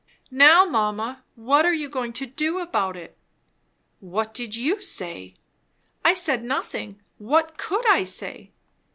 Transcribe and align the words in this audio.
"Now 0.31 0.65
mamma, 0.65 1.23
what 1.35 1.63
are 1.63 1.75
you 1.75 1.87
going 1.87 2.11
to 2.13 2.25
do 2.25 2.57
about 2.57 2.97
it?" 2.97 3.15
"What 3.99 4.33
did 4.33 4.55
you 4.55 4.81
say?" 4.81 5.35
"I 6.03 6.15
said 6.15 6.43
nothing. 6.43 6.99
What 7.19 7.55
could 7.59 7.87
I 7.87 8.03
say?" 8.05 8.49